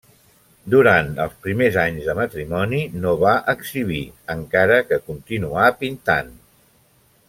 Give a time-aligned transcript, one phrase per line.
[0.73, 4.03] Durant els primers anys de matrimoni no va exhibir,
[4.39, 6.39] encara que continuà pintant.